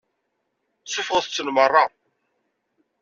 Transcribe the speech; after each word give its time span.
Suffɣet-ten 0.85 1.47
meṛṛa. 1.55 1.85